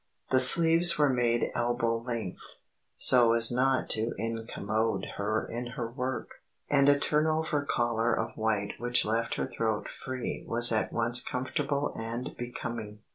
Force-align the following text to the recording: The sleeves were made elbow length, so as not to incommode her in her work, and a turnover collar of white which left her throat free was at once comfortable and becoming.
The 0.31 0.39
sleeves 0.39 0.97
were 0.97 1.11
made 1.11 1.51
elbow 1.53 1.97
length, 1.97 2.55
so 2.97 3.33
as 3.33 3.51
not 3.51 3.87
to 3.91 4.15
incommode 4.17 5.05
her 5.17 5.45
in 5.47 5.67
her 5.77 5.91
work, 5.91 6.41
and 6.71 6.89
a 6.89 6.97
turnover 6.97 7.63
collar 7.65 8.11
of 8.11 8.35
white 8.35 8.79
which 8.79 9.05
left 9.05 9.35
her 9.35 9.45
throat 9.45 9.87
free 10.03 10.43
was 10.47 10.71
at 10.71 10.91
once 10.91 11.21
comfortable 11.23 11.93
and 11.95 12.35
becoming. 12.35 13.01